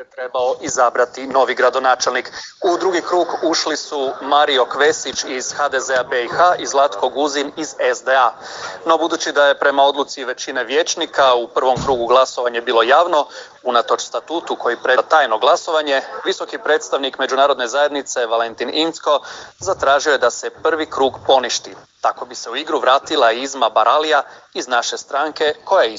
[0.00, 2.32] se trebao izabrati novi gradonačelnik.
[2.64, 8.34] U drugi krug ušli su Mario Kvesić iz HDZ-a BiH i Zlatko Guzin iz SDA.
[8.86, 13.26] No budući da je prema odluci većine vječnika u prvom krugu glasovanje bilo javno,
[13.62, 19.20] unatoč statutu koji preda tajno glasovanje, visoki predstavnik međunarodne zajednice Valentin Incko
[19.58, 21.74] zatražio je da se prvi krug poništi.
[22.00, 24.22] Tako bi se u igru vratila izma Baralija
[24.54, 25.94] iz naše stranke koja je